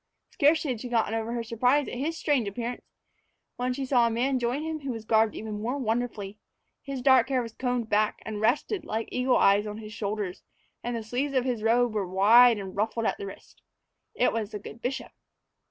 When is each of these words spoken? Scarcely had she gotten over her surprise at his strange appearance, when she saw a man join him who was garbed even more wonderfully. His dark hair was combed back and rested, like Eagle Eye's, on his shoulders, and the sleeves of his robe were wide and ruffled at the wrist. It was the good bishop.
Scarcely 0.31 0.71
had 0.71 0.81
she 0.81 0.89
gotten 0.89 1.13
over 1.13 1.31
her 1.31 1.43
surprise 1.43 1.87
at 1.87 1.93
his 1.93 2.17
strange 2.17 2.47
appearance, 2.47 2.81
when 3.57 3.71
she 3.71 3.85
saw 3.85 4.07
a 4.07 4.09
man 4.09 4.39
join 4.39 4.63
him 4.63 4.79
who 4.79 4.89
was 4.89 5.05
garbed 5.05 5.35
even 5.35 5.61
more 5.61 5.77
wonderfully. 5.77 6.39
His 6.81 7.03
dark 7.03 7.29
hair 7.29 7.43
was 7.43 7.53
combed 7.53 7.87
back 7.87 8.17
and 8.25 8.41
rested, 8.41 8.83
like 8.83 9.09
Eagle 9.11 9.37
Eye's, 9.37 9.67
on 9.67 9.77
his 9.77 9.93
shoulders, 9.93 10.41
and 10.83 10.95
the 10.95 11.03
sleeves 11.03 11.35
of 11.35 11.45
his 11.45 11.61
robe 11.61 11.93
were 11.93 12.07
wide 12.07 12.57
and 12.57 12.75
ruffled 12.75 13.05
at 13.05 13.19
the 13.19 13.27
wrist. 13.27 13.61
It 14.15 14.33
was 14.33 14.49
the 14.49 14.57
good 14.57 14.81
bishop. 14.81 15.11